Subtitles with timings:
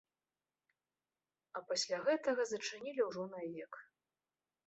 [1.59, 3.73] А пасля гэтага зачынілі ўжо навек.